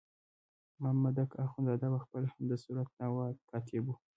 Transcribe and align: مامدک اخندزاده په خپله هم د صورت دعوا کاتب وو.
مامدک 0.81 1.29
اخندزاده 1.45 1.87
په 1.93 1.99
خپله 2.03 2.27
هم 2.33 2.43
د 2.51 2.53
صورت 2.63 2.87
دعوا 2.97 3.25
کاتب 3.51 3.83
وو. 3.85 3.93